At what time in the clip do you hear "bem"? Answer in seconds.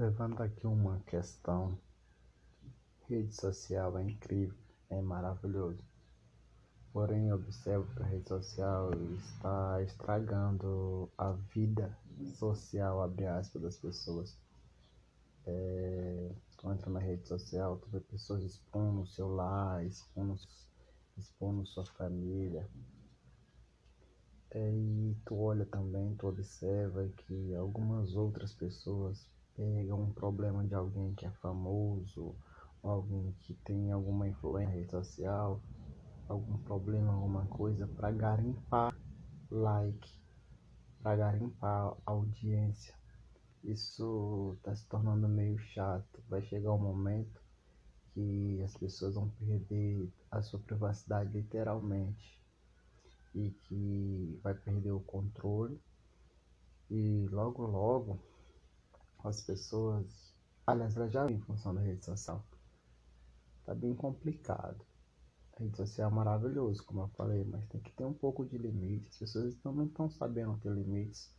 63.74-63.94